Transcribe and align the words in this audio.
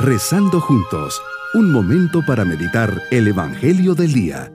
Rezando 0.00 0.60
juntos, 0.60 1.20
un 1.54 1.72
momento 1.72 2.24
para 2.24 2.44
meditar 2.44 3.02
el 3.10 3.26
Evangelio 3.26 3.96
del 3.96 4.12
Día. 4.12 4.52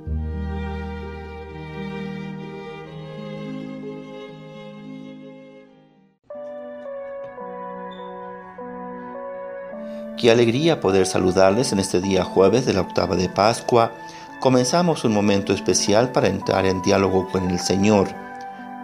Qué 10.17 10.31
alegría 10.31 10.79
poder 10.79 11.05
saludarles 11.05 11.73
en 11.73 11.79
este 11.79 11.99
día 11.99 12.23
jueves 12.23 12.65
de 12.65 12.71
la 12.71 12.79
octava 12.79 13.17
de 13.17 13.27
Pascua. 13.27 13.91
Comenzamos 14.39 15.03
un 15.03 15.11
momento 15.11 15.51
especial 15.51 16.13
para 16.13 16.29
entrar 16.29 16.65
en 16.65 16.81
diálogo 16.83 17.27
con 17.27 17.51
el 17.51 17.59
Señor. 17.59 18.07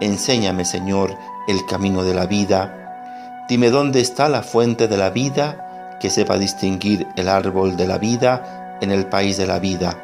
Enséñame, 0.01 0.65
Señor, 0.65 1.17
el 1.47 1.65
camino 1.65 2.03
de 2.03 2.13
la 2.15 2.25
vida. 2.25 3.45
Dime 3.47 3.69
dónde 3.69 4.01
está 4.01 4.27
la 4.27 4.43
fuente 4.43 4.89
de 4.89 4.97
la 4.97 5.09
vida, 5.09 5.68
que 5.99 6.09
sepa 6.09 6.37
distinguir 6.37 7.07
el 7.15 7.29
árbol 7.29 7.77
de 7.77 7.87
la 7.87 7.97
vida 7.97 8.77
en 8.81 8.91
el 8.91 9.05
país 9.05 9.37
de 9.37 9.47
la 9.47 9.59
vida. 9.59 9.97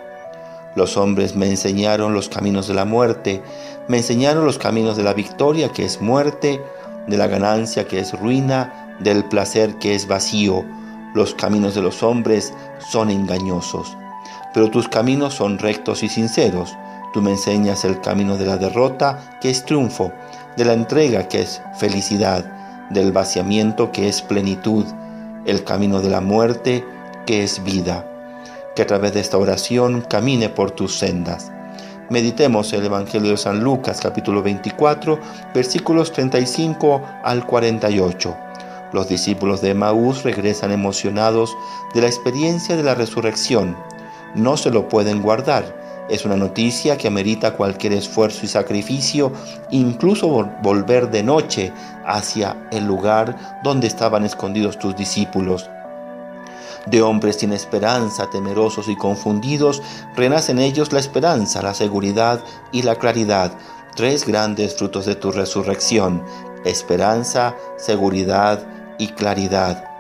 Los 0.76 0.98
hombres 0.98 1.36
me 1.36 1.50
enseñaron 1.50 2.14
los 2.14 2.28
caminos 2.28 2.68
de 2.68 2.74
la 2.74 2.84
muerte, 2.84 3.42
me 3.88 3.98
enseñaron 3.98 4.46
los 4.46 4.58
caminos 4.58 4.98
de 4.98 5.04
la 5.04 5.14
victoria, 5.14 5.70
que 5.70 5.86
es 5.86 6.02
muerte, 6.02 6.62
de 7.08 7.18
la 7.18 7.28
ganancia, 7.28 7.88
que 7.88 8.00
es 8.00 8.12
ruina, 8.20 8.98
del 9.00 9.24
placer, 9.26 9.76
que 9.76 9.96
es 9.96 10.08
vacío. 10.08 10.66
Los 11.14 11.34
caminos 11.34 11.76
de 11.76 11.82
los 11.82 12.04
hombres 12.04 12.54
son 12.90 13.10
engañosos, 13.10 13.96
pero 14.54 14.70
tus 14.70 14.90
caminos 14.90 15.34
son 15.34 15.60
rectos 15.60 16.04
y 16.04 16.10
sinceros. 16.10 16.76
Tú 17.14 17.22
me 17.22 17.32
enseñas 17.32 17.86
el 17.86 18.02
camino 18.02 18.36
de 18.36 18.46
la 18.46 18.58
derrota, 18.58 19.38
que 19.40 19.50
es 19.50 19.64
triunfo, 19.64 20.12
de 20.58 20.66
la 20.66 20.74
entrega, 20.74 21.30
que 21.30 21.42
es 21.42 21.62
felicidad, 21.78 22.44
del 22.90 23.14
vaciamiento, 23.14 23.94
que 23.94 24.10
es 24.10 24.22
plenitud, 24.22 24.86
el 25.46 25.64
camino 25.64 26.02
de 26.02 26.10
la 26.10 26.22
muerte, 26.22 26.84
que 27.26 27.44
es 27.44 27.64
vida. 27.64 28.12
Que 28.76 28.82
a 28.82 28.88
través 28.88 29.14
de 29.14 29.22
esta 29.22 29.38
oración 29.38 30.02
camine 30.02 30.50
por 30.50 30.72
tus 30.72 30.98
sendas. 30.98 31.52
Meditemos 32.10 32.72
el 32.74 32.86
Evangelio 32.86 33.32
de 33.32 33.38
San 33.38 33.64
Lucas 33.64 34.00
capítulo 34.02 34.44
24 34.44 35.20
versículos 35.54 36.12
35 36.12 37.02
al 37.24 37.46
48. 37.48 38.38
Los 38.94 39.10
discípulos 39.10 39.62
de 39.62 39.74
Maús 39.74 40.24
regresan 40.24 40.72
emocionados 40.72 41.56
de 41.94 42.02
la 42.02 42.08
experiencia 42.08 42.76
de 42.76 42.84
la 42.84 42.94
resurrección. 42.94 43.76
No 44.36 44.58
se 44.58 44.70
lo 44.70 44.88
pueden 44.88 45.22
guardar 45.22 45.85
es 46.10 46.26
una 46.26 46.36
noticia 46.36 46.98
que 46.98 47.08
amerita 47.08 47.54
cualquier 47.54 47.94
esfuerzo 47.94 48.46
y 48.46 48.48
sacrificio, 48.48 49.32
incluso 49.72 50.28
volver 50.62 51.10
de 51.10 51.24
noche 51.24 51.74
hacia 52.06 52.68
el 52.72 52.86
lugar 52.86 53.62
donde 53.64 53.88
estaban 53.88 54.26
escondidos 54.26 54.78
tus 54.78 54.96
discípulos. 54.96 55.70
De 56.86 57.02
hombres 57.02 57.38
sin 57.38 57.52
esperanza, 57.54 58.30
temerosos 58.30 58.88
y 58.88 58.96
confundidos, 58.96 59.82
renace 60.16 60.52
en 60.52 60.60
ellos 60.60 60.94
la 60.94 61.00
esperanza, 61.00 61.64
la 61.64 61.74
seguridad 61.74 62.44
y 62.72 62.84
la 62.84 62.96
claridad, 62.96 63.52
tres 63.96 64.26
grandes 64.26 64.76
frutos 64.76 65.08
de 65.08 65.16
tu 65.16 65.32
resurrección, 65.32 66.24
esperanza, 66.64 67.56
seguridad 67.78 68.68
y 69.00 69.08
claridad 69.08 69.95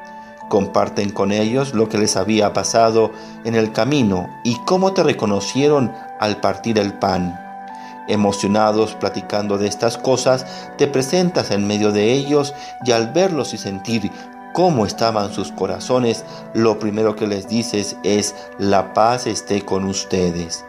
comparten 0.49 1.09
con 1.09 1.31
ellos 1.31 1.73
lo 1.73 1.89
que 1.89 1.97
les 1.97 2.15
había 2.15 2.53
pasado 2.53 3.11
en 3.43 3.55
el 3.55 3.71
camino 3.71 4.29
y 4.43 4.55
cómo 4.65 4.93
te 4.93 5.03
reconocieron 5.03 5.91
al 6.19 6.38
partir 6.38 6.77
el 6.79 6.93
pan. 6.93 7.39
Emocionados 8.07 8.93
platicando 8.93 9.57
de 9.57 9.67
estas 9.67 9.97
cosas, 9.97 10.45
te 10.77 10.88
presentas 10.88 11.49
en 11.51 11.66
medio 11.66 11.91
de 11.91 12.13
ellos 12.13 12.53
y 12.85 12.91
al 12.91 13.11
verlos 13.11 13.53
y 13.53 13.57
sentir 13.57 14.11
cómo 14.53 14.85
estaban 14.85 15.33
sus 15.33 15.51
corazones, 15.51 16.23
lo 16.53 16.79
primero 16.79 17.16
que 17.16 17.27
les 17.27 17.47
dices 17.47 17.97
es, 18.03 18.35
la 18.57 18.93
paz 18.93 19.27
esté 19.27 19.63
con 19.63 19.83
ustedes. 19.85 20.63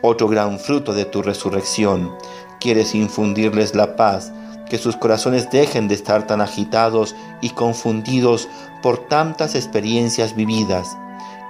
Otro 0.00 0.26
gran 0.26 0.58
fruto 0.58 0.92
de 0.92 1.04
tu 1.04 1.22
resurrección, 1.22 2.10
quieres 2.58 2.94
infundirles 2.94 3.76
la 3.76 3.94
paz, 3.94 4.32
que 4.68 4.78
sus 4.78 4.96
corazones 4.96 5.50
dejen 5.50 5.86
de 5.86 5.94
estar 5.94 6.26
tan 6.26 6.40
agitados 6.40 7.14
y 7.42 7.50
confundidos 7.50 8.48
por 8.82 9.08
tantas 9.08 9.54
experiencias 9.54 10.34
vividas. 10.34 10.96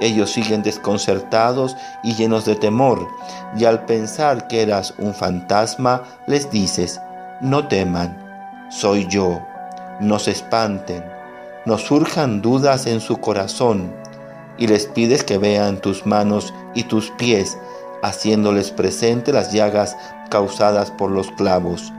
Ellos 0.01 0.31
siguen 0.31 0.63
desconcertados 0.63 1.77
y 2.03 2.15
llenos 2.15 2.45
de 2.45 2.57
temor, 2.57 3.09
y 3.57 3.65
al 3.65 3.85
pensar 3.87 4.49
que 4.49 4.63
eras 4.63 4.95
un 4.99 5.15
fantasma, 5.15 6.03
les 6.27 6.51
dices, 6.51 7.01
no 7.41 7.67
teman, 7.69 8.69
soy 8.71 9.07
yo, 9.07 9.41
no 10.01 10.19
se 10.19 10.33
espanten, 10.33 11.05
no 11.65 11.79
surjan 11.79 12.43
dudas 12.43 12.87
en 12.87 13.01
su 13.01 13.19
corazón, 13.19 13.93
y 14.59 14.67
les 14.67 14.87
pides 14.87 15.25
que 15.25 15.39
vean 15.39 15.81
tus 15.81 16.05
manos 16.07 16.53
y 16.75 16.85
tus 16.85 17.11
pies, 17.13 17.57
haciéndoles 18.03 18.71
presente 18.71 19.33
las 19.33 19.53
llagas 19.53 19.97
causadas 20.31 20.91
por 20.91 21.11
los 21.11 21.31
clavos. 21.31 21.93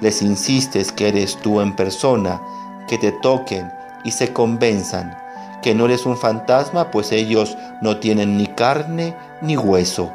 Les 0.00 0.22
insistes 0.22 0.92
que 0.92 1.08
eres 1.08 1.36
tú 1.36 1.60
en 1.60 1.74
persona, 1.74 2.40
que 2.86 2.98
te 2.98 3.12
toquen 3.12 3.70
y 4.04 4.12
se 4.12 4.32
convenzan 4.32 5.16
que 5.62 5.74
no 5.74 5.84
eres 5.84 6.06
un 6.06 6.16
fantasma, 6.16 6.90
pues 6.90 7.12
ellos 7.12 7.56
no 7.80 7.98
tienen 7.98 8.36
ni 8.36 8.46
carne 8.46 9.14
ni 9.42 9.56
hueso. 9.56 10.10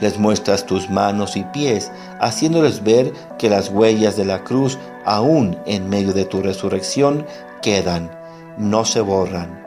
Les 0.00 0.18
muestras 0.18 0.66
tus 0.66 0.90
manos 0.90 1.36
y 1.36 1.44
pies, 1.44 1.90
haciéndoles 2.20 2.84
ver 2.84 3.12
que 3.38 3.48
las 3.48 3.70
huellas 3.70 4.16
de 4.16 4.26
la 4.26 4.44
cruz, 4.44 4.78
aún 5.06 5.56
en 5.64 5.88
medio 5.88 6.12
de 6.12 6.26
tu 6.26 6.42
resurrección, 6.42 7.26
quedan, 7.62 8.10
no 8.58 8.84
se 8.84 9.00
borran. 9.00 9.64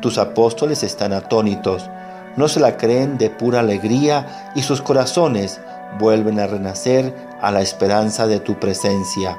Tus 0.00 0.18
apóstoles 0.18 0.84
están 0.84 1.12
atónitos, 1.12 1.90
no 2.36 2.48
se 2.48 2.60
la 2.60 2.76
creen 2.76 3.18
de 3.18 3.28
pura 3.28 3.60
alegría 3.60 4.52
y 4.54 4.62
sus 4.62 4.80
corazones 4.82 5.60
vuelven 5.98 6.38
a 6.38 6.46
renacer 6.46 7.14
a 7.40 7.50
la 7.50 7.60
esperanza 7.60 8.26
de 8.26 8.38
tu 8.38 8.58
presencia. 8.58 9.36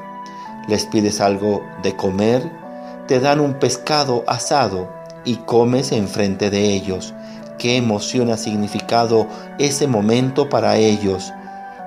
Les 0.68 0.86
pides 0.86 1.22
algo 1.22 1.66
de 1.82 1.96
comer, 1.96 2.63
te 3.08 3.20
dan 3.20 3.40
un 3.40 3.56
pescado 3.56 4.24
asado 4.28 4.90
y 5.26 5.38
comes 5.38 5.92
enfrente 5.92 6.50
de 6.50 6.74
ellos. 6.74 7.14
Qué 7.58 7.78
emoción 7.78 8.30
ha 8.32 8.38
significado 8.38 9.28
ese 9.60 9.88
momento 9.88 10.50
para 10.50 10.78
ellos. 10.78 11.32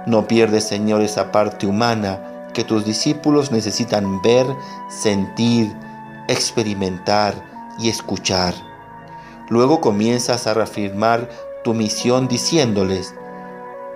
No 0.06 0.26
pierdes, 0.26 0.64
Señor, 0.64 1.02
esa 1.02 1.32
parte 1.32 1.66
humana 1.66 2.48
que 2.54 2.64
tus 2.64 2.84
discípulos 2.84 3.50
necesitan 3.52 4.22
ver, 4.22 4.46
sentir, 4.88 5.74
experimentar 6.28 7.34
y 7.78 7.88
escuchar. 7.88 8.54
Luego 9.48 9.80
comienzas 9.80 10.46
a 10.46 10.54
reafirmar 10.54 11.28
tu 11.62 11.74
misión 11.74 12.28
diciéndoles, 12.28 13.14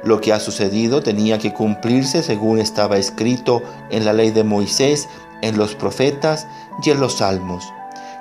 lo 0.02 0.20
que 0.20 0.32
ha 0.32 0.40
sucedido 0.40 1.02
tenía 1.02 1.38
que 1.38 1.52
cumplirse 1.52 2.22
según 2.22 2.58
estaba 2.58 2.96
escrito 2.96 3.62
en 3.90 4.04
la 4.04 4.12
ley 4.12 4.30
de 4.30 4.44
Moisés, 4.44 5.08
en 5.42 5.58
los 5.58 5.74
profetas 5.74 6.46
y 6.82 6.90
en 6.90 7.00
los 7.00 7.18
salmos. 7.18 7.72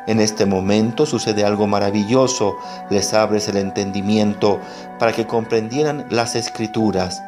En 0.07 0.19
este 0.19 0.45
momento 0.47 1.05
sucede 1.05 1.43
algo 1.43 1.67
maravilloso, 1.67 2.57
les 2.89 3.13
abres 3.13 3.47
el 3.47 3.57
entendimiento 3.57 4.59
para 4.97 5.11
que 5.13 5.27
comprendieran 5.27 6.07
las 6.09 6.35
escrituras. 6.35 7.21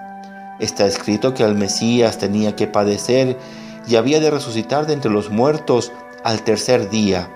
Está 0.59 0.87
escrito 0.87 1.33
que 1.33 1.43
el 1.43 1.53
Mesías 1.53 2.17
tenía 2.17 2.55
que 2.55 2.67
padecer 2.67 3.37
y 3.87 3.97
había 3.97 4.19
de 4.19 4.31
resucitar 4.31 4.87
de 4.87 4.93
entre 4.93 5.11
los 5.11 5.29
muertos 5.29 5.91
al 6.23 6.41
tercer 6.41 6.89
día. 6.89 7.29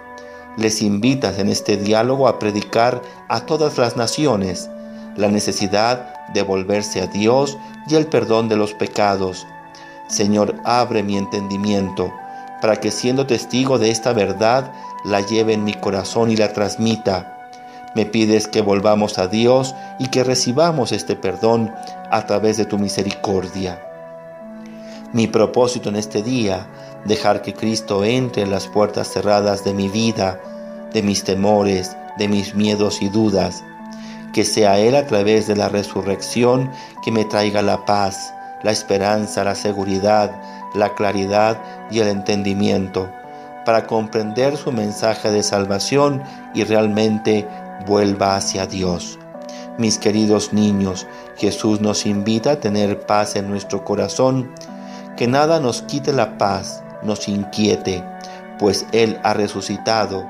Les 0.58 0.82
invitas 0.82 1.38
en 1.38 1.50
este 1.50 1.78
diálogo 1.78 2.28
a 2.28 2.40
predicar 2.40 3.02
a 3.30 3.42
todas 3.42 3.78
las 3.78 3.98
naciones 3.98 4.70
la 5.16 5.28
necesidad 5.28 6.28
de 6.34 6.42
volverse 6.42 7.02
a 7.02 7.08
Dios 7.08 7.58
y 7.88 7.96
el 7.96 8.08
perdón 8.08 8.50
de 8.50 8.58
los 8.58 8.74
pecados. 8.74 9.46
Señor, 10.08 10.56
abre 10.64 11.04
mi 11.04 11.18
entendimiento 11.18 12.12
para 12.66 12.78
que 12.78 12.90
siendo 12.90 13.28
testigo 13.28 13.78
de 13.78 13.92
esta 13.92 14.12
verdad, 14.12 14.72
la 15.04 15.22
lleve 15.22 15.54
en 15.54 15.64
mi 15.64 15.76
corazón 15.76 16.32
y 16.32 16.36
la 16.36 16.52
transmita. 16.52 17.38
Me 17.94 18.08
pides 18.08 18.48
que 18.48 18.64
volvamos 18.64 19.20
a 19.20 19.28
Dios 19.28 19.76
y 20.00 20.08
que 20.08 20.24
recibamos 20.24 20.92
este 20.92 21.16
perdón 21.16 21.72
a 22.10 22.26
través 22.26 22.58
de 22.58 22.66
tu 22.66 22.80
misericordia. 22.80 23.80
Mi 25.14 25.28
propósito 25.28 25.90
en 25.90 25.96
este 25.96 26.24
día, 26.24 26.66
dejar 27.06 27.44
que 27.44 27.54
Cristo 27.54 28.04
entre 28.04 28.42
en 28.42 28.50
las 28.50 28.66
puertas 28.66 29.10
cerradas 29.10 29.64
de 29.64 29.76
mi 29.76 29.88
vida, 29.88 30.42
de 30.92 31.04
mis 31.04 31.24
temores, 31.24 31.96
de 32.18 32.28
mis 32.28 32.56
miedos 32.56 33.00
y 33.00 33.10
dudas 33.10 33.64
que 34.34 34.44
sea 34.44 34.80
Él 34.80 34.96
a 34.96 35.06
través 35.06 35.46
de 35.46 35.56
la 35.56 35.70
resurrección 35.70 36.72
que 37.04 37.12
me 37.12 37.26
traiga 37.26 37.62
la 37.62 37.86
paz, 37.86 38.34
la 38.64 38.72
esperanza, 38.72 39.44
la 39.44 39.54
seguridad, 39.54 40.32
la 40.76 40.94
claridad 40.94 41.58
y 41.92 42.00
el 42.00 42.08
entendimiento, 42.08 43.10
para 43.66 43.88
comprender 43.88 44.58
su 44.58 44.72
mensaje 44.72 45.32
de 45.32 45.44
salvación 45.44 46.22
y 46.54 46.64
realmente 46.64 47.48
vuelva 47.86 48.36
hacia 48.36 48.68
Dios. 48.68 49.20
Mis 49.78 49.98
queridos 49.98 50.54
niños, 50.54 51.06
Jesús 51.36 51.82
nos 51.82 52.06
invita 52.06 52.52
a 52.52 52.60
tener 52.60 53.02
paz 53.06 53.36
en 53.36 53.50
nuestro 53.50 53.84
corazón, 53.84 54.52
que 55.18 55.28
nada 55.28 55.60
nos 55.60 55.82
quite 55.82 56.14
la 56.14 56.38
paz, 56.38 56.84
nos 57.04 57.28
inquiete, 57.28 58.04
pues 58.58 58.86
Él 58.92 59.20
ha 59.24 59.34
resucitado 59.34 60.26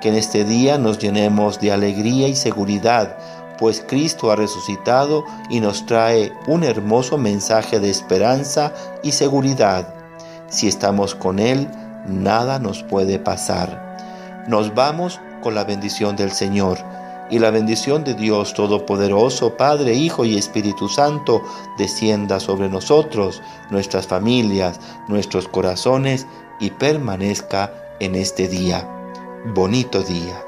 Que 0.00 0.10
en 0.10 0.14
este 0.14 0.44
día 0.44 0.78
nos 0.78 1.00
llenemos 1.00 1.58
de 1.58 1.72
alegría 1.72 2.28
y 2.28 2.36
seguridad, 2.36 3.16
pues 3.58 3.84
Cristo 3.86 4.30
ha 4.30 4.36
resucitado 4.36 5.24
y 5.50 5.60
nos 5.60 5.86
trae 5.86 6.32
un 6.46 6.64
hermoso 6.64 7.18
mensaje 7.18 7.80
de 7.80 7.90
esperanza 7.90 8.72
y 9.02 9.12
seguridad. 9.12 9.94
Si 10.48 10.68
estamos 10.68 11.14
con 11.14 11.38
Él, 11.38 11.68
nada 12.06 12.58
nos 12.58 12.82
puede 12.82 13.18
pasar. 13.18 14.46
Nos 14.48 14.74
vamos 14.74 15.20
con 15.42 15.54
la 15.54 15.64
bendición 15.64 16.16
del 16.16 16.32
Señor 16.32 16.78
y 17.30 17.38
la 17.38 17.50
bendición 17.50 18.04
de 18.04 18.14
Dios 18.14 18.54
Todopoderoso, 18.54 19.56
Padre, 19.56 19.94
Hijo 19.94 20.24
y 20.24 20.38
Espíritu 20.38 20.88
Santo, 20.88 21.42
descienda 21.76 22.40
sobre 22.40 22.68
nosotros, 22.68 23.42
nuestras 23.70 24.06
familias, 24.06 24.80
nuestros 25.08 25.48
corazones 25.48 26.26
y 26.58 26.70
permanezca 26.70 27.72
en 28.00 28.14
este 28.14 28.48
día. 28.48 28.88
Bonito 29.54 30.02
día. 30.02 30.47